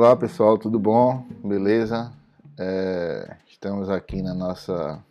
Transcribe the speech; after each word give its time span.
Olá 0.00 0.16
pessoal, 0.16 0.56
tudo 0.56 0.78
bom? 0.78 1.26
Beleza? 1.44 2.10
É, 2.58 3.36
estamos 3.46 3.90
aqui 3.90 4.22
na 4.22 4.32
nossa 4.32 5.04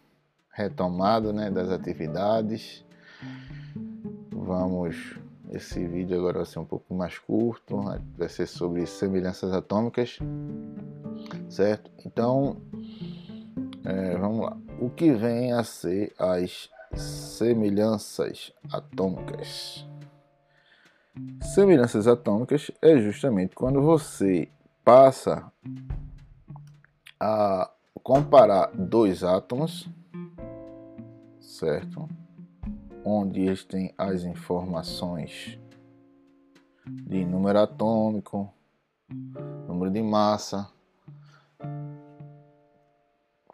retomada 0.51 1.31
né, 1.31 1.51
das 1.51 1.69
atividades. 1.69 2.83
Vamos. 4.31 5.15
Esse 5.51 5.85
vídeo 5.85 6.17
agora 6.17 6.37
vai 6.37 6.45
ser 6.47 6.57
um 6.57 6.65
pouco 6.65 6.91
mais 6.95 7.19
curto, 7.19 7.79
vai 8.17 8.29
ser 8.29 8.47
sobre 8.47 8.87
semelhanças 8.87 9.53
atômicas, 9.53 10.17
certo? 11.47 11.91
Então, 12.03 12.57
é, 13.85 14.17
vamos 14.17 14.41
lá. 14.41 14.57
O 14.81 14.89
que 14.89 15.11
vem 15.11 15.53
a 15.53 15.63
ser 15.63 16.15
as 16.17 16.67
semelhanças 16.95 18.51
atômicas? 18.73 19.87
Semelhanças 21.43 22.07
atômicas 22.07 22.71
é 22.81 22.97
justamente 22.97 23.53
quando 23.53 23.83
você 23.83 24.49
passa 24.89 25.53
a 27.19 27.69
comparar 28.01 28.71
dois 28.73 29.23
átomos, 29.23 29.87
certo? 31.39 32.09
Onde 33.05 33.41
eles 33.41 33.63
têm 33.63 33.93
as 33.95 34.23
informações 34.23 35.59
de 36.87 37.23
número 37.23 37.59
atômico, 37.59 38.51
número 39.67 39.91
de 39.91 40.01
massa, 40.01 40.67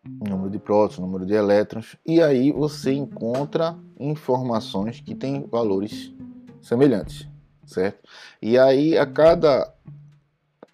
número 0.06 0.50
de 0.50 0.58
prótons, 0.58 1.00
número 1.00 1.26
de 1.26 1.34
elétrons, 1.34 1.98
e 2.06 2.22
aí 2.22 2.54
você 2.54 2.94
encontra 2.94 3.78
informações 4.00 5.02
que 5.02 5.14
têm 5.14 5.46
valores 5.48 6.14
semelhantes 6.62 7.28
certo? 7.66 8.08
E 8.42 8.58
aí 8.58 8.98
a 8.98 9.06
cada 9.06 9.74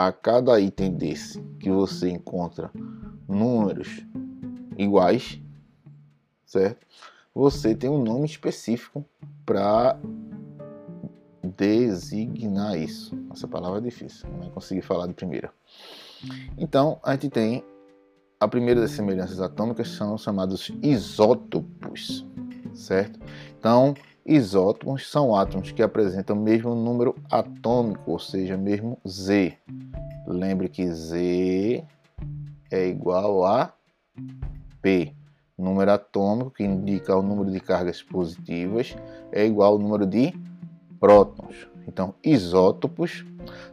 a 0.08 0.12
cada 0.12 0.60
item 0.60 0.94
desse 0.94 1.40
que 1.60 1.70
você 1.70 2.10
encontra 2.10 2.72
números 3.28 4.04
iguais, 4.78 5.40
certo? 6.46 6.88
Você 7.36 7.76
tem 7.76 7.90
um 7.90 8.02
nome 8.04 8.26
específico 8.26 9.06
para 9.46 10.00
designar 11.44 12.78
isso. 12.78 13.16
Essa 13.32 13.48
palavra 13.48 13.78
é 13.78 13.82
difícil, 13.82 14.28
não 14.42 14.50
consegui 14.50 14.82
falar 14.82 15.08
de 15.08 15.14
primeira. 15.14 15.54
Então, 16.58 17.00
a 17.04 17.14
gente 17.14 17.30
tem 17.30 17.64
a 18.40 18.48
primeira 18.48 18.82
das 18.82 18.92
semelhanças 18.92 19.40
atômicas 19.40 19.90
são 19.90 20.18
chamados 20.18 20.72
isótopos, 20.82 22.26
certo? 22.74 23.20
Então, 23.60 23.94
Isótopos 24.26 25.10
são 25.10 25.36
átomos 25.36 25.72
que 25.72 25.82
apresentam 25.82 26.36
o 26.36 26.40
mesmo 26.40 26.76
número 26.76 27.16
atômico, 27.30 28.12
ou 28.12 28.20
seja, 28.20 28.56
mesmo 28.56 28.98
Z. 29.08 29.58
Lembre 30.28 30.70
que 30.70 30.88
Z 30.88 31.84
é 32.70 32.88
igual 32.88 33.46
a 33.46 33.74
P. 34.82 35.14
Número 35.58 35.92
atômico, 35.92 36.52
que 36.52 36.64
indica 36.64 37.16
o 37.16 37.22
número 37.22 37.52
de 37.52 37.60
cargas 37.60 38.02
positivas, 38.02 38.96
é 39.32 39.46
igual 39.46 39.74
ao 39.74 39.80
número 39.80 40.06
de 40.06 40.34
prótons. 41.00 41.68
Então, 41.88 42.14
isótopos 42.24 43.26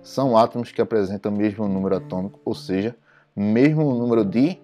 são 0.02 0.36
átomos 0.36 0.72
que 0.72 0.80
apresentam 0.80 1.32
o 1.32 1.36
mesmo 1.36 1.68
número 1.68 1.96
atômico, 1.96 2.40
ou 2.44 2.54
seja, 2.54 2.96
mesmo 3.36 3.94
número 3.94 4.24
de 4.24 4.58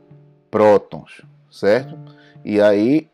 prótons, 0.50 1.22
certo? 1.50 1.96
E 2.44 2.60
aí 2.60 3.08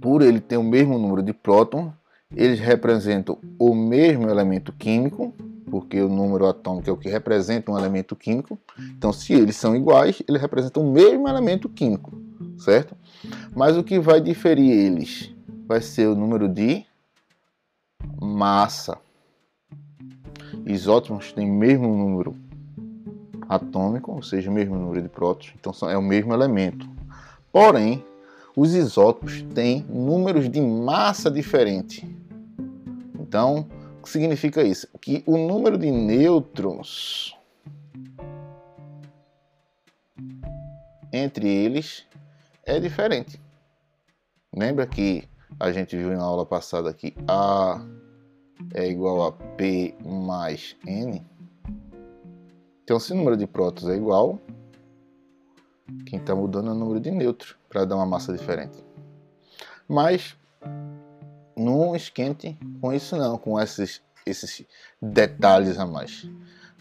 por 0.00 0.22
ele 0.22 0.40
ter 0.40 0.56
o 0.56 0.62
mesmo 0.62 0.98
número 0.98 1.22
de 1.22 1.32
prótons, 1.32 1.92
eles 2.34 2.60
representam 2.60 3.38
o 3.58 3.74
mesmo 3.74 4.28
elemento 4.28 4.72
químico, 4.72 5.34
porque 5.70 6.00
o 6.00 6.08
número 6.08 6.46
atômico 6.46 6.88
é 6.88 6.92
o 6.92 6.96
que 6.96 7.08
representa 7.08 7.70
um 7.70 7.78
elemento 7.78 8.14
químico. 8.14 8.58
Então, 8.78 9.12
se 9.12 9.32
eles 9.32 9.56
são 9.56 9.74
iguais, 9.74 10.22
eles 10.28 10.40
representam 10.40 10.82
o 10.82 10.92
mesmo 10.92 11.28
elemento 11.28 11.68
químico, 11.68 12.12
certo? 12.58 12.96
Mas 13.54 13.76
o 13.76 13.84
que 13.84 13.98
vai 13.98 14.20
diferir 14.20 14.70
eles 14.70 15.34
vai 15.66 15.80
ser 15.80 16.08
o 16.08 16.14
número 16.14 16.48
de 16.48 16.84
massa. 18.20 18.98
Isótopos 20.66 21.32
têm 21.32 21.50
o 21.50 21.54
mesmo 21.54 21.88
número 21.96 22.36
atômico, 23.48 24.12
ou 24.12 24.22
seja, 24.22 24.50
o 24.50 24.54
mesmo 24.54 24.76
número 24.76 25.02
de 25.02 25.08
prótons, 25.08 25.52
então 25.58 25.72
é 25.88 25.96
o 25.96 26.02
mesmo 26.02 26.32
elemento. 26.32 26.88
Porém, 27.52 28.04
os 28.56 28.74
isótopos 28.74 29.42
têm 29.54 29.84
números 29.88 30.48
de 30.50 30.60
massa 30.60 31.30
diferentes. 31.30 32.04
Então, 33.18 33.68
o 33.98 34.02
que 34.02 34.10
significa 34.10 34.62
isso? 34.62 34.88
Que 35.00 35.22
o 35.26 35.36
número 35.36 35.78
de 35.78 35.90
nêutrons 35.90 37.36
entre 41.12 41.48
eles 41.48 42.06
é 42.64 42.80
diferente. 42.80 43.40
Lembra 44.54 44.86
que 44.86 45.28
a 45.58 45.70
gente 45.70 45.96
viu 45.96 46.10
na 46.10 46.22
aula 46.22 46.44
passada 46.44 46.92
que 46.92 47.14
A 47.28 47.84
é 48.74 48.88
igual 48.88 49.22
a 49.22 49.32
P 49.32 49.94
mais 50.04 50.76
N? 50.86 51.24
Então, 52.82 52.98
se 52.98 53.12
o 53.12 53.16
número 53.16 53.36
de 53.36 53.46
prótons 53.46 53.88
é 53.88 53.96
igual, 53.96 54.40
quem 56.06 56.18
está 56.18 56.34
mudando 56.34 56.70
é 56.70 56.72
o 56.72 56.74
número 56.74 56.98
de 56.98 57.12
nêutrons 57.12 57.59
para 57.70 57.84
dar 57.84 57.96
uma 57.96 58.04
massa 58.04 58.36
diferente. 58.36 58.84
Mas 59.88 60.36
não 61.56 61.96
esquente 61.96 62.58
com 62.80 62.92
isso 62.92 63.16
não, 63.16 63.38
com 63.38 63.58
esses, 63.58 64.02
esses 64.26 64.66
detalhes 65.00 65.78
a 65.78 65.86
mais. 65.86 66.28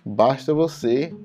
Basta 0.03 0.53
você 0.53 1.15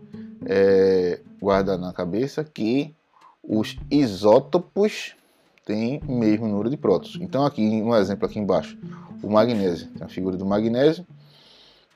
é, 0.47 1.21
guardar 1.41 1.79
na 1.79 1.93
cabeça 1.93 2.45
que 2.45 2.95
os 3.43 3.77
isótopos 3.91 5.17
têm 5.65 6.01
o 6.07 6.13
mesmo 6.13 6.47
número 6.47 6.69
de 6.69 6.77
prótons. 6.77 7.19
Então 7.21 7.45
aqui, 7.45 7.63
um 7.63 7.95
exemplo 7.97 8.27
aqui 8.27 8.39
embaixo, 8.39 8.79
o 9.23 9.31
magnésio, 9.31 9.89
tem 9.89 10.05
a 10.05 10.09
figura 10.09 10.37
do 10.37 10.45
magnésio. 10.45 11.07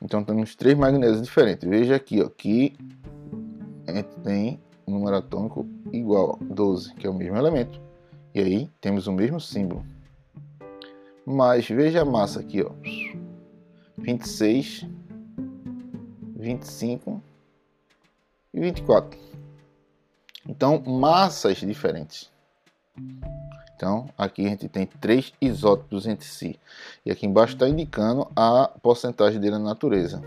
Então 0.01 0.23
temos 0.23 0.55
três 0.55 0.77
magnésios 0.77 1.21
diferentes. 1.21 1.67
Veja 1.67 1.95
aqui, 1.95 2.21
ó, 2.21 2.29
que 2.29 2.75
tem 4.23 4.59
um 4.89 4.93
número 4.93 5.17
atômico 5.17 5.67
igual 5.93 6.39
a 6.41 6.53
12, 6.53 6.95
que 6.95 7.05
é 7.05 7.09
o 7.09 7.13
mesmo 7.13 7.37
elemento. 7.37 7.79
E 8.33 8.39
aí 8.39 8.69
temos 8.81 9.07
o 9.07 9.13
mesmo 9.13 9.39
símbolo. 9.39 9.85
Mas 11.25 11.67
veja 11.67 12.01
a 12.01 12.05
massa 12.05 12.39
aqui, 12.39 12.63
ó. 12.63 12.71
26, 13.97 14.85
25 16.35 17.21
e 18.53 18.59
24. 18.59 19.19
Então, 20.47 20.81
massas 20.81 21.57
diferentes. 21.57 22.31
Então, 23.75 24.09
aqui 24.17 24.45
a 24.45 24.49
gente 24.49 24.67
tem 24.67 24.85
três 24.85 25.31
isótopos 25.39 26.07
entre 26.07 26.25
si. 26.25 26.59
E 27.05 27.11
aqui 27.11 27.25
embaixo 27.25 27.53
está 27.53 27.69
indicando 27.69 28.27
a 28.35 28.67
porcentagem 28.81 29.39
dele 29.39 29.57
na 29.57 29.59
natureza. 29.59 30.21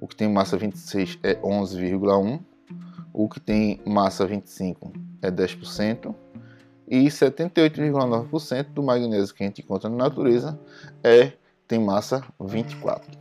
O 0.00 0.06
que 0.06 0.14
tem 0.14 0.28
massa 0.28 0.56
26 0.56 1.18
é 1.22 1.34
11,1 1.36 2.40
o 3.16 3.30
que 3.30 3.40
tem 3.40 3.80
massa 3.86 4.26
25 4.26 4.92
é 5.22 5.30
10%, 5.30 6.14
e 6.86 7.06
78,9% 7.06 8.74
do 8.74 8.82
magnésio 8.82 9.34
que 9.34 9.42
a 9.42 9.46
gente 9.46 9.62
encontra 9.62 9.88
na 9.88 9.96
natureza 9.96 10.60
é 11.02 11.32
tem 11.66 11.80
massa 11.80 12.22
24. 12.38 13.18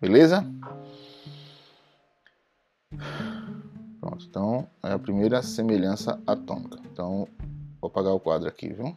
Beleza? 0.00 0.46
Pronto, 4.00 4.24
então 4.26 4.66
é 4.82 4.92
a 4.92 4.98
primeira 4.98 5.42
semelhança 5.42 6.18
atômica. 6.24 6.78
Então, 6.90 7.26
vou 7.80 7.88
apagar 7.88 8.14
o 8.14 8.20
quadro 8.20 8.48
aqui, 8.48 8.72
viu? 8.72 8.96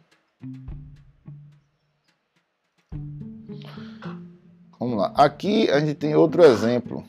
Vamos 4.78 4.96
lá. 4.96 5.12
Aqui 5.16 5.68
a 5.70 5.80
gente 5.80 5.94
tem 5.94 6.14
outro 6.14 6.42
exemplo 6.44 7.04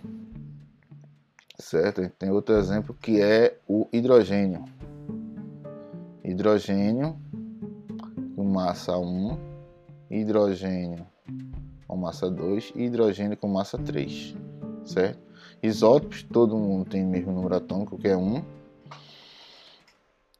certo? 1.59 2.09
Tem 2.17 2.29
outro 2.29 2.55
exemplo 2.55 2.93
que 2.93 3.21
é 3.21 3.57
o 3.67 3.87
hidrogênio. 3.91 4.63
Hidrogênio 6.23 7.17
com 8.35 8.43
massa 8.43 8.97
1, 8.97 9.37
hidrogênio 10.09 11.05
com 11.87 11.95
massa 11.95 12.29
2 12.29 12.73
e 12.75 12.83
hidrogênio 12.83 13.37
com 13.37 13.47
massa 13.47 13.77
3, 13.77 14.35
certo? 14.83 15.23
Isótopos, 15.61 16.23
todo 16.23 16.57
mundo 16.57 16.89
tem 16.89 17.05
o 17.05 17.07
mesmo 17.07 17.31
número 17.31 17.55
atômico, 17.55 17.97
que 17.97 18.07
é 18.07 18.17
1. 18.17 18.43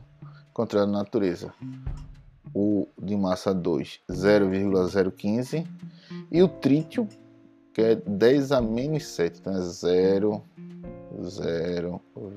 encontrado 0.50 0.90
na 0.90 0.98
natureza 0.98 1.54
o 2.54 2.86
de 3.00 3.16
massa 3.16 3.52
2 3.52 4.00
0,015 4.10 5.66
e 6.30 6.42
o 6.42 6.48
trítio 6.48 7.08
que 7.72 7.82
é 7.82 7.96
10 7.96 8.52
a 8.52 8.60
menos 8.60 9.04
7, 9.06 9.40
então 9.40 9.52
é 9.56 9.60
0, 9.60 10.42
0, 11.24 12.00
1, 12.16 12.30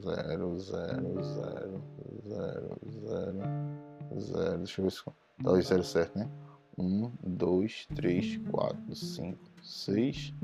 0, 0.00 0.60
0, 0.60 1.22
0, 1.22 1.80
0, 2.28 2.78
0, 3.00 4.20
0, 4.20 4.58
deixa 4.58 4.80
eu 4.80 4.84
ver 4.84 4.92
se 4.92 5.02
Talvez 5.42 5.66
seja 5.66 5.82
certo, 5.82 6.18
né? 6.18 6.28
1, 6.76 7.10
2, 7.22 7.86
3, 7.94 8.38
4, 8.50 8.94
5, 8.94 9.38
6. 9.62 10.34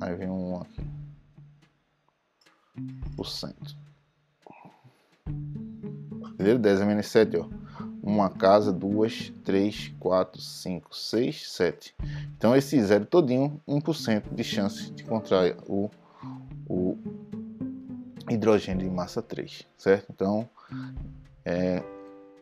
Aí 0.00 0.14
vem 0.14 0.28
um 0.28 0.54
1 0.54 0.60
aqui. 0.60 0.82
Por 3.16 3.26
cento. 3.26 3.76
Entendeu? 6.38 6.56
10 6.56 6.80
menos 6.86 7.08
7, 7.08 7.36
ó. 7.36 7.46
Uma 8.00 8.30
casa, 8.30 8.72
duas, 8.72 9.32
três, 9.44 9.92
quatro, 9.98 10.40
cinco, 10.40 10.94
seis, 10.94 11.50
sete. 11.50 11.94
Então 12.36 12.54
esse 12.54 12.80
zero 12.80 13.04
todinho, 13.04 13.60
1% 13.68 14.22
de 14.32 14.44
chance 14.44 14.92
de 14.92 15.02
encontrar 15.02 15.56
o, 15.66 15.90
o 16.68 16.96
hidrogênio 18.30 18.88
de 18.88 18.94
massa 18.94 19.20
3, 19.20 19.66
certo? 19.76 20.06
Então, 20.14 20.48
é, 21.44 21.82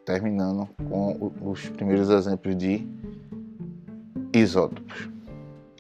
terminando 0.05 0.69
com 0.89 1.33
os 1.41 1.69
primeiros 1.71 2.11
exemplos 2.11 2.55
de 2.55 2.87
isótopos. 4.35 5.09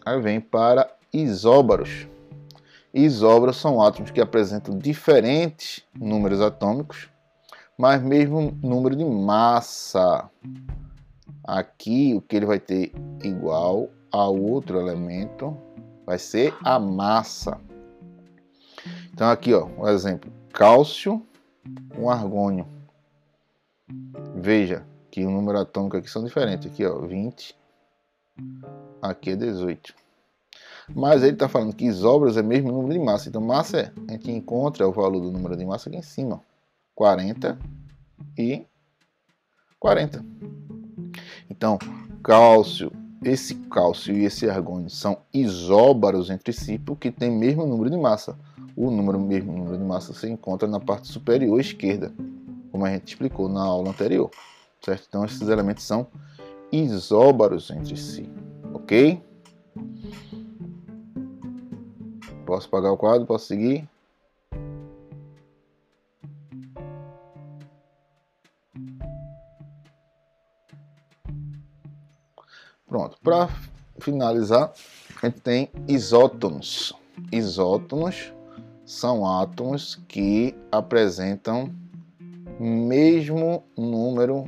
Aí 0.04 0.20
vem 0.20 0.40
para 0.40 0.90
isóbaros. 1.12 2.08
Isóbaros 2.94 3.58
são 3.58 3.82
átomos 3.82 4.10
que 4.10 4.20
apresentam 4.20 4.78
diferentes 4.78 5.84
números 5.94 6.40
atômicos, 6.40 7.10
mas 7.78 8.02
mesmo 8.02 8.56
número 8.62 8.96
de 8.96 9.04
massa. 9.04 10.30
Aqui 11.44 12.14
o 12.14 12.20
que 12.20 12.36
ele 12.36 12.46
vai 12.46 12.58
ter 12.58 12.92
igual 13.22 13.88
a 14.10 14.26
outro 14.28 14.80
elemento 14.80 15.56
vai 16.04 16.18
ser 16.18 16.54
a 16.64 16.78
massa. 16.78 17.60
Então 19.12 19.30
aqui 19.30 19.54
ó, 19.54 19.66
um 19.66 19.88
exemplo, 19.88 20.30
cálcio 20.52 21.24
com 21.94 22.10
argônio. 22.10 22.66
Veja 24.34 24.84
que 25.10 25.24
o 25.24 25.30
número 25.30 25.58
atômico 25.58 25.96
aqui 25.96 26.10
são 26.10 26.24
diferentes. 26.24 26.70
Aqui, 26.70 26.84
ó, 26.84 26.98
20. 26.98 27.56
Aqui 29.00 29.30
é 29.30 29.36
18. 29.36 29.94
Mas 30.94 31.22
ele 31.22 31.32
está 31.32 31.48
falando 31.48 31.74
que 31.74 31.86
isóbaros 31.86 32.36
é 32.36 32.42
mesmo 32.42 32.70
número 32.70 32.92
de 32.92 32.98
massa. 32.98 33.28
Então, 33.28 33.40
massa 33.40 33.78
é, 33.78 33.92
a 34.08 34.12
gente 34.12 34.30
encontra 34.30 34.86
o 34.86 34.92
valor 34.92 35.20
do 35.20 35.32
número 35.32 35.56
de 35.56 35.64
massa 35.64 35.88
aqui 35.88 35.98
em 35.98 36.02
cima. 36.02 36.40
40 36.96 37.58
e 38.36 38.66
40. 39.78 40.24
Então, 41.48 41.78
cálcio, 42.24 42.90
esse 43.22 43.54
cálcio 43.54 44.16
e 44.16 44.24
esse 44.24 44.48
argônio 44.48 44.90
são 44.90 45.18
isóbaros 45.32 46.30
entre 46.30 46.52
si 46.52 46.78
porque 46.78 47.12
tem 47.12 47.30
mesmo 47.30 47.66
número 47.66 47.90
de 47.90 47.96
massa. 47.96 48.36
O 48.74 48.90
número 48.90 49.20
mesmo 49.20 49.52
número 49.52 49.78
de 49.78 49.84
massa 49.84 50.12
se 50.12 50.28
encontra 50.28 50.66
na 50.66 50.80
parte 50.80 51.06
superior 51.08 51.60
esquerda 51.60 52.12
como 52.72 52.84
a 52.84 52.90
gente 52.90 53.08
explicou 53.08 53.48
na 53.48 53.62
aula 53.62 53.90
anterior, 53.90 54.30
certo? 54.84 55.06
Então 55.08 55.24
esses 55.24 55.48
elementos 55.48 55.84
são 55.84 56.06
isóbaros 56.70 57.70
entre 57.70 57.96
si, 57.96 58.28
ok? 58.74 59.22
Posso 62.44 62.68
apagar 62.68 62.92
o 62.92 62.96
quadro? 62.98 63.26
Posso 63.26 63.46
seguir? 63.46 63.88
Pronto, 72.96 73.18
para 73.22 73.50
finalizar, 73.98 74.72
a 75.22 75.26
gente 75.26 75.42
tem 75.42 75.68
isótonos. 75.86 76.94
Isótonos 77.30 78.32
são 78.86 79.26
átomos 79.26 80.00
que 80.08 80.54
apresentam 80.72 81.70
mesmo 82.58 83.62
número 83.76 84.46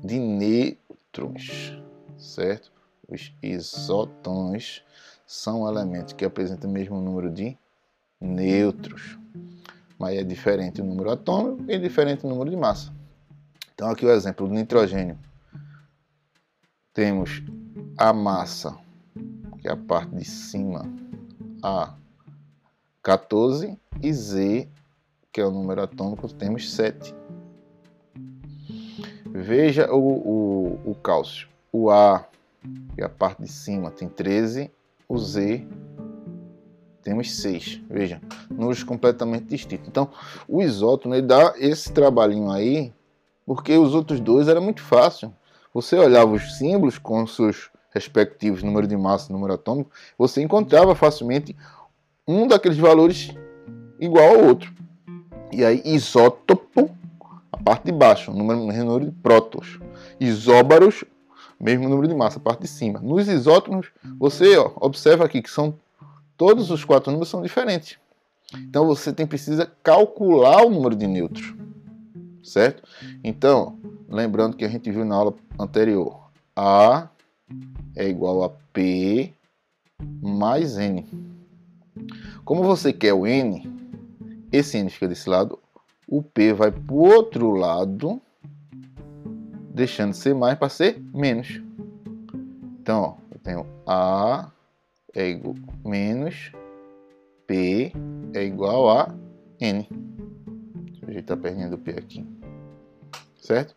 de 0.00 0.20
nêutrons, 0.20 1.76
certo? 2.16 2.70
Os 3.08 3.34
isótons 3.42 4.84
são 5.26 5.68
elementos 5.68 6.12
que 6.12 6.24
apresentam 6.24 6.70
o 6.70 6.72
mesmo 6.72 7.00
número 7.00 7.32
de 7.32 7.58
nêutrons, 8.20 9.18
mas 9.98 10.16
é 10.16 10.22
diferente 10.22 10.80
o 10.80 10.84
número 10.84 11.10
atômico 11.10 11.64
e 11.68 11.76
diferente 11.80 12.24
o 12.24 12.28
número 12.28 12.48
de 12.48 12.56
massa. 12.56 12.92
Então 13.74 13.90
aqui 13.90 14.06
o 14.06 14.12
exemplo 14.12 14.46
do 14.46 14.54
nitrogênio. 14.54 15.18
Temos 17.00 17.42
a 17.96 18.12
massa, 18.12 18.76
que 19.58 19.66
é 19.66 19.72
a 19.72 19.76
parte 19.76 20.14
de 20.14 20.22
cima, 20.22 20.84
A 21.62 21.94
14 23.02 23.74
e 24.02 24.12
Z 24.12 24.68
que 25.32 25.40
é 25.40 25.46
o 25.46 25.50
número 25.50 25.80
atômico, 25.80 26.28
temos 26.28 26.70
7. 26.70 27.14
Veja 29.24 29.90
o, 29.90 29.98
o, 29.98 30.90
o 30.90 30.94
cálcio. 30.94 31.48
O 31.72 31.88
A, 31.88 32.26
que 32.94 33.00
é 33.00 33.06
a 33.06 33.08
parte 33.08 33.44
de 33.44 33.48
cima, 33.48 33.90
tem 33.90 34.06
13. 34.06 34.70
O 35.08 35.16
Z, 35.16 35.66
temos 37.02 37.34
6. 37.34 37.80
Veja, 37.88 38.20
números 38.50 38.82
completamente 38.82 39.46
distintos. 39.46 39.88
Então, 39.88 40.10
o 40.46 40.60
isótono 40.60 41.14
ele 41.14 41.26
dá 41.26 41.54
esse 41.56 41.90
trabalhinho 41.94 42.50
aí, 42.50 42.92
porque 43.46 43.78
os 43.78 43.94
outros 43.94 44.20
dois 44.20 44.48
era 44.48 44.60
muito 44.60 44.82
fácil. 44.82 45.32
Você 45.72 45.96
olhava 45.96 46.32
os 46.32 46.58
símbolos 46.58 46.98
com 46.98 47.26
seus 47.26 47.70
respectivos 47.92 48.62
número 48.62 48.86
de 48.86 48.96
massa 48.96 49.30
e 49.30 49.32
número 49.32 49.54
atômico, 49.54 49.90
você 50.16 50.42
encontrava 50.42 50.94
facilmente 50.94 51.56
um 52.26 52.46
daqueles 52.46 52.78
valores 52.78 53.30
igual 53.98 54.34
ao 54.34 54.44
outro. 54.46 54.72
E 55.52 55.64
aí, 55.64 55.82
isótopo, 55.84 56.90
a 57.52 57.56
parte 57.56 57.84
de 57.84 57.92
baixo, 57.92 58.32
número, 58.32 58.60
número 58.60 59.04
de 59.06 59.10
prótons. 59.10 59.80
Isóbaros, 60.18 61.04
mesmo 61.58 61.88
número 61.88 62.08
de 62.08 62.14
massa, 62.14 62.38
a 62.38 62.42
parte 62.42 62.62
de 62.62 62.68
cima. 62.68 63.00
Nos 63.00 63.28
isótopos, 63.28 63.88
você 64.18 64.56
ó, 64.56 64.70
observa 64.76 65.24
aqui 65.24 65.42
que 65.42 65.50
são 65.50 65.74
todos 66.36 66.70
os 66.70 66.84
quatro 66.84 67.10
números 67.10 67.28
são 67.28 67.42
diferentes. 67.42 67.98
Então 68.54 68.86
você 68.86 69.12
tem 69.12 69.26
precisa 69.26 69.70
calcular 69.82 70.64
o 70.64 70.70
número 70.70 70.96
de 70.96 71.06
nêutrons, 71.06 71.54
certo? 72.42 72.82
Então, 73.22 73.78
lembrando 74.08 74.56
que 74.56 74.64
a 74.64 74.68
gente 74.68 74.90
viu 74.90 75.04
na 75.04 75.14
aula 75.14 75.34
anterior, 75.58 76.30
A 76.54 77.08
é 77.96 78.08
igual 78.08 78.44
a 78.44 78.50
P 78.72 79.32
mais 80.22 80.78
N. 80.78 81.06
Como 82.44 82.62
você 82.62 82.92
quer 82.92 83.12
o 83.12 83.26
N, 83.26 83.62
esse 84.52 84.78
N 84.78 84.90
fica 84.90 85.08
desse 85.08 85.28
lado, 85.28 85.58
o 86.06 86.22
P 86.22 86.52
vai 86.52 86.70
para 86.70 86.94
o 86.94 86.98
outro 86.98 87.50
lado, 87.52 88.20
deixando 89.72 90.10
de 90.10 90.16
ser 90.16 90.34
mais 90.34 90.58
para 90.58 90.68
ser 90.68 91.00
menos. 91.14 91.60
Então, 92.80 93.02
ó, 93.02 93.16
eu 93.30 93.38
tenho 93.38 93.66
A 93.86 94.50
é 95.14 95.28
igual 95.28 95.56
menos 95.84 96.52
P 97.46 97.92
é 98.32 98.44
igual 98.44 98.88
a 98.90 99.14
N. 99.60 99.88
Deixa 100.84 101.04
eu 101.04 101.08
ajeitar 101.08 101.36
a 101.36 101.40
perninha 101.40 101.68
do 101.68 101.78
P 101.78 101.90
aqui. 101.90 102.24
Certo? 103.50 103.74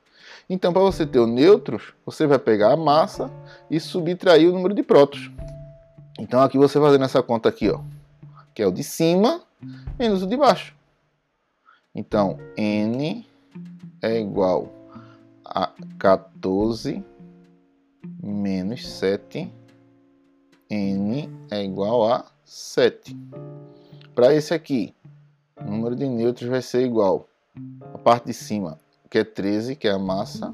Então, 0.48 0.72
para 0.72 0.84
você 0.84 1.04
ter 1.04 1.18
o 1.18 1.26
nêutros, 1.26 1.96
você 2.06 2.28
vai 2.28 2.38
pegar 2.38 2.74
a 2.74 2.78
massa 2.78 3.32
e 3.72 3.80
subtrair 3.80 4.48
o 4.48 4.54
número 4.54 4.76
de 4.76 4.84
prótons. 4.84 5.32
Então, 6.20 6.40
aqui 6.42 6.60
você 6.60 6.80
fazendo 6.80 7.06
essa 7.06 7.24
conta 7.24 7.50
aqui, 7.50 7.72
ó, 7.72 7.82
que 8.54 8.62
é 8.62 8.68
o 8.68 8.72
de 8.72 8.84
cima, 8.84 9.42
menos 9.98 10.22
o 10.22 10.28
de 10.28 10.38
baixo. 10.38 10.76
Então, 11.96 12.38
n 12.56 13.26
é 14.00 14.20
igual 14.20 14.72
a 15.44 15.72
14 15.98 17.04
menos 18.22 18.88
7. 18.88 19.52
n 20.70 21.30
é 21.50 21.64
igual 21.64 22.12
a 22.12 22.26
7. 22.46 23.18
Para 24.14 24.36
esse 24.36 24.54
aqui, 24.54 24.94
o 25.60 25.64
número 25.64 25.96
de 25.96 26.08
nêutrons 26.08 26.52
vai 26.52 26.62
ser 26.62 26.86
igual 26.86 27.28
a 27.92 27.98
parte 27.98 28.28
de 28.28 28.34
cima, 28.36 28.78
que 29.14 29.20
é 29.20 29.24
13, 29.24 29.76
que 29.76 29.88
é 29.88 29.92
a 29.92 30.00
massa, 30.00 30.52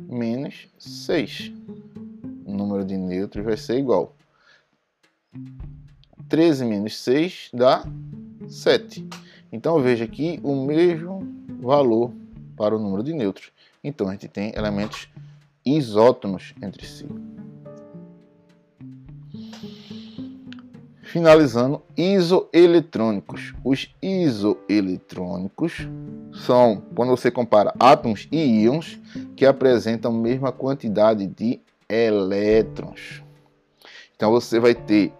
menos 0.00 0.66
6. 0.80 1.52
O 2.44 2.52
número 2.52 2.84
de 2.84 2.96
nêutrons 2.96 3.44
vai 3.44 3.56
ser 3.56 3.78
igual 3.78 4.16
13 6.28 6.64
menos 6.64 6.98
6 6.98 7.50
dá 7.54 7.84
7. 8.48 9.08
Então 9.52 9.80
veja 9.80 10.06
aqui 10.06 10.40
o 10.42 10.66
mesmo 10.66 11.20
valor 11.60 12.12
para 12.56 12.74
o 12.74 12.80
número 12.80 13.04
de 13.04 13.14
nêutrons. 13.14 13.52
Então 13.84 14.08
a 14.08 14.10
gente 14.10 14.26
tem 14.26 14.52
elementos 14.56 15.08
isótonos 15.64 16.52
entre 16.60 16.84
si. 16.84 17.06
Finalizando, 21.14 21.80
isoeletrônicos. 21.96 23.54
Os 23.62 23.88
isoeletrônicos 24.02 25.86
são 26.44 26.82
quando 26.92 27.10
você 27.10 27.30
compara 27.30 27.72
átomos 27.78 28.26
e 28.32 28.64
íons 28.64 28.98
que 29.36 29.46
apresentam 29.46 30.10
a 30.10 30.20
mesma 30.20 30.50
quantidade 30.50 31.24
de 31.28 31.60
elétrons. 31.88 33.22
Então 34.16 34.32
você 34.32 34.58
vai 34.58 34.74
ter 34.74 35.12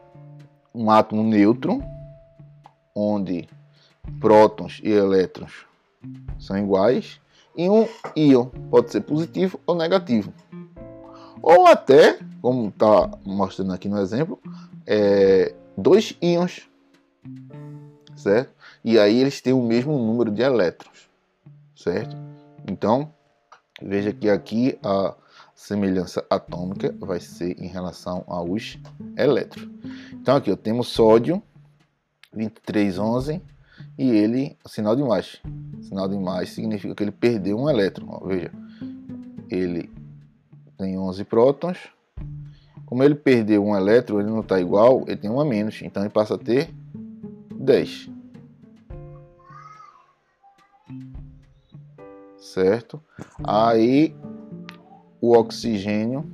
um 0.75 0.91
átomo 0.91 1.23
neutro, 1.23 1.81
onde 2.93 3.49
prótons 4.19 4.81
e 4.83 4.91
elétrons 4.91 5.65
são 6.41 6.59
iguais, 6.59 7.21
e 7.57 7.71
um 7.71 7.87
íon, 8.17 8.47
pode 8.69 8.91
ser 8.91 9.03
positivo 9.03 9.61
ou 9.65 9.77
negativo. 9.77 10.35
Ou 11.41 11.69
até, 11.69 12.19
como 12.43 12.67
está 12.67 13.13
mostrando 13.25 13.73
aqui 13.73 13.89
no 13.89 14.01
exemplo, 14.01 14.41
é, 14.85 15.55
dois 15.77 16.17
íons, 16.21 16.69
certo? 18.17 18.53
E 18.85 18.99
aí 18.99 19.19
eles 19.21 19.41
têm 19.41 19.53
o 19.53 19.63
mesmo 19.63 19.99
número 19.99 20.31
de 20.31 20.43
elétrons, 20.43 21.09
certo? 21.77 22.17
Então, 22.69 23.13
veja 23.83 24.13
que 24.13 24.29
aqui 24.29 24.79
a 24.83 25.15
semelhança 25.55 26.25
atômica 26.29 26.95
vai 26.99 27.21
ser 27.21 27.59
em 27.61 27.67
relação 27.67 28.25
aos 28.27 28.79
elétrons. 29.17 29.69
Então 30.13 30.37
aqui 30.37 30.51
eu 30.51 30.57
temos 30.57 30.89
sódio 30.89 31.43
2311 32.33 33.41
e 33.97 34.11
ele, 34.11 34.57
sinal 34.67 34.97
de 34.97 35.03
mais. 35.03 35.41
Sinal 35.83 36.09
de 36.09 36.19
mais 36.19 36.51
significa 36.51 36.95
que 36.95 37.03
ele 37.03 37.13
perdeu 37.13 37.59
um 37.59 37.71
elétron. 37.71 38.07
Ó, 38.09 38.27
veja, 38.27 38.51
ele 39.49 39.91
tem 40.77 40.99
11 40.99 41.25
prótons. 41.25 41.79
Como 42.95 43.03
ele 43.03 43.17
perdeu 43.17 43.65
um 43.65 43.75
elétron, 43.75 44.21
ele 44.21 44.31
não 44.31 44.39
está 44.39 44.61
igual, 44.61 45.03
ele 45.09 45.17
tem 45.17 45.29
um 45.29 45.41
a 45.41 45.45
menos. 45.45 45.83
Então 45.83 46.01
ele 46.05 46.11
passa 46.11 46.37
a 46.37 46.39
ter 46.39 46.73
10. 47.53 48.09
Certo? 52.39 53.03
Aí 53.43 54.15
o 55.21 55.37
oxigênio. 55.37 56.25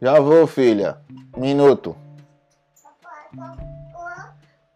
Já 0.00 0.18
vou, 0.18 0.46
filha. 0.46 0.98
Minuto. 1.36 1.94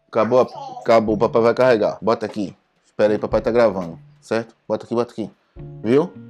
Acabou, 0.07 0.41
acabou, 0.81 1.15
o 1.15 1.17
papai 1.17 1.41
vai 1.41 1.53
carregar. 1.55 1.97
Bota 1.99 2.27
aqui. 2.27 2.55
Espera 2.85 3.11
aí, 3.11 3.17
papai 3.17 3.41
tá 3.41 3.49
gravando, 3.49 3.97
certo? 4.21 4.55
Bota 4.67 4.85
aqui, 4.85 4.93
bota 4.93 5.11
aqui. 5.11 5.31
Viu? 5.81 6.26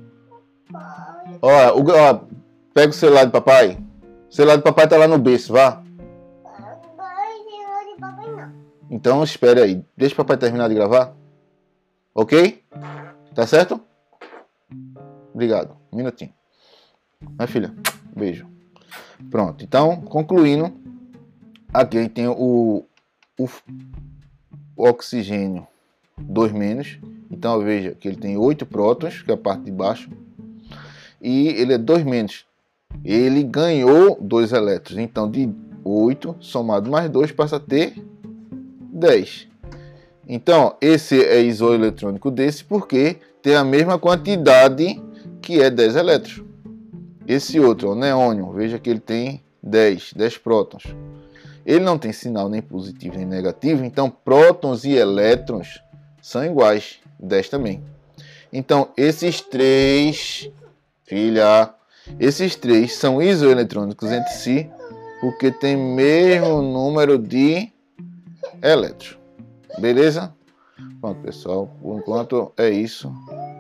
Ó, 1.42 1.80
o, 1.80 1.86
ó, 1.92 2.22
pega 2.74 2.90
o 2.90 2.94
celular 2.94 3.26
do 3.26 3.32
papai. 3.32 3.78
O 4.30 4.34
celular 4.34 4.58
do 4.58 4.64
papai 4.64 4.88
tá 4.88 4.98
lá 4.98 5.08
no 5.08 5.18
berço, 5.18 5.54
vá. 5.54 5.84
Então 8.90 9.24
espere 9.24 9.62
aí. 9.62 9.86
Deixa 9.96 10.14
o 10.14 10.18
papai 10.18 10.38
terminar 10.38 10.70
de 10.70 10.76
gravar. 10.76 11.14
Ok? 12.16 12.64
Tá 13.36 13.46
certo? 13.46 13.80
Obrigado. 15.34 15.76
Um 15.92 15.98
minutinho. 15.98 16.34
Minha 17.22 17.48
filha, 17.48 17.74
beijo. 18.16 18.48
Pronto. 19.30 19.64
Então, 19.64 20.02
concluindo, 20.02 20.74
aqui 21.74 21.98
a 21.98 22.02
gente 22.02 22.14
tem 22.14 22.28
o, 22.28 22.86
o, 23.38 23.50
o 24.76 24.88
oxigênio 24.88 25.68
2 26.18 26.52
menos. 26.52 27.00
Então 27.30 27.60
veja 27.60 27.94
que 27.94 28.08
ele 28.08 28.18
tem 28.18 28.38
8 28.38 28.66
prótons, 28.66 29.22
que 29.22 29.32
é 29.32 29.34
a 29.34 29.38
parte 29.38 29.64
de 29.64 29.72
baixo, 29.72 30.10
e 31.22 31.50
ele 31.50 31.74
é 31.74 31.78
2 31.78 32.04
menos. 32.04 32.46
Ele 33.04 33.44
ganhou 33.44 34.18
2 34.22 34.54
elétrons. 34.54 35.00
Então 35.00 35.30
de 35.30 35.50
8 35.84 36.36
somado 36.40 36.90
mais 36.90 37.10
2 37.10 37.32
passa 37.32 37.58
a 37.58 37.60
ter 37.60 37.96
10. 38.82 39.48
Então, 40.30 40.76
esse 40.82 41.24
é 41.24 41.42
isoeletrônico 41.42 42.30
desse 42.30 42.64
porque 42.64 43.18
tem 43.42 43.56
a 43.56 43.64
mesma 43.64 43.98
quantidade 43.98 45.02
que 45.42 45.62
é 45.62 45.70
10 45.70 45.96
elétrons. 45.96 46.44
Esse 47.26 47.60
outro, 47.60 47.92
o 47.92 47.96
neônio, 47.96 48.52
veja 48.52 48.78
que 48.78 48.90
ele 48.90 49.00
tem 49.00 49.42
10, 49.64 50.14
10 50.14 50.38
prótons. 50.38 50.84
Ele 51.66 51.80
não 51.80 51.98
tem 51.98 52.12
sinal 52.12 52.50
nem 52.50 52.62
positivo 52.62 53.18
nem 53.18 53.26
negativo, 53.26 53.86
então 53.86 54.10
prótons 54.10 54.84
e 54.84 54.92
elétrons 54.92 55.82
são 56.22 56.44
iguais, 56.46 57.00
10 57.20 57.50
também. 57.50 57.82
Então, 58.52 58.90
esses 58.98 59.40
três, 59.40 60.50
filha, 61.08 61.74
esses 62.20 62.56
três 62.56 62.94
são 62.94 63.22
isoeletrônicos 63.22 64.12
entre 64.12 64.32
si, 64.34 64.70
porque 65.20 65.52
tem 65.52 65.76
mesmo 65.76 66.62
número 66.62 67.18
de 67.18 67.72
elétrons. 68.62 69.18
Beleza? 69.80 70.34
Pronto, 71.02 71.22
pessoal. 71.22 71.68
Por 71.82 72.00
enquanto 72.00 72.54
é 72.58 72.70
isso. 72.70 73.12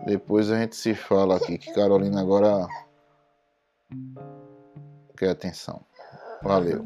Depois 0.05 0.51
a 0.51 0.59
gente 0.59 0.75
se 0.75 0.93
fala 0.93 1.37
aqui, 1.37 1.57
que 1.57 1.73
Carolina 1.73 2.21
agora 2.21 2.67
quer 5.17 5.29
atenção. 5.29 5.81
Valeu. 6.41 6.85